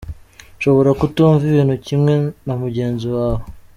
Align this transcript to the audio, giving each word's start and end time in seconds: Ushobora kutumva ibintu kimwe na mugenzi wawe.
Ushobora 0.59 0.89
kutumva 0.99 1.41
ibintu 1.51 1.75
kimwe 1.85 2.13
na 2.45 2.53
mugenzi 2.61 3.07
wawe. 3.15 3.43